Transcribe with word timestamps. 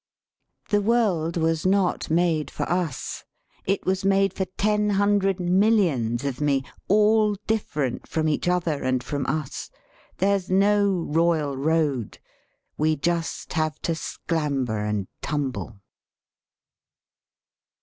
"The 0.69 0.81
world 0.81 1.37
was 1.37 1.63
not 1.63 2.09
made 2.09 2.49
for 2.49 2.67
us; 2.67 3.23
it 3.65 3.85
was 3.85 4.03
made 4.03 4.33
for 4.33 4.45
ten 4.57 4.89
hundred 4.89 5.39
millions 5.39 6.23
of 6.25 6.41
me, 6.41 6.63
all 6.87 7.35
different 7.45 8.07
from 8.07 8.27
each 8.27 8.47
other 8.47 8.81
and 8.83 9.03
from 9.03 9.27
us; 9.27 9.69
there's 10.17 10.49
no 10.49 10.89
royal 11.07 11.55
road, 11.55 12.17
we 12.79 12.95
just 12.95 13.53
have 13.53 13.79
to 13.83 13.91
sclamber 13.93 14.79
and 14.89 15.07
tumble." 15.21 15.79